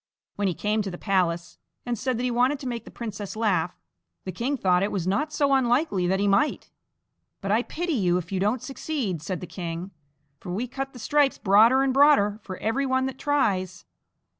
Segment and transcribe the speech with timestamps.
[0.35, 3.35] When he came to the palace, and said that he wanted to make the princess
[3.35, 3.79] laugh,
[4.25, 6.71] the king thought that it was not so unlikely that he might;
[7.39, 9.91] "but I pity you, if you don't succeed," said the king,
[10.39, 13.85] "for we cut the stripes broader and broader for every one that tries."